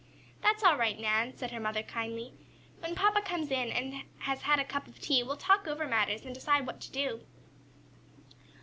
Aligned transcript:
"That's 0.41 0.63
all 0.63 0.77
right, 0.79 0.99
Nan," 0.99 1.37
said 1.37 1.51
her 1.51 1.59
mother 1.59 1.83
kindly. 1.83 2.33
"When 2.79 2.95
papa 2.95 3.21
comes 3.21 3.51
in, 3.51 3.71
and 3.71 4.01
has 4.21 4.41
had 4.41 4.57
a 4.59 4.65
cup 4.65 4.87
of 4.87 4.99
tea, 4.99 5.21
we'll 5.21 5.37
talk 5.37 5.67
over 5.67 5.85
matters, 5.85 6.25
and 6.25 6.33
decide 6.33 6.65
what 6.65 6.81
to 6.81 6.91
do." 6.91 7.23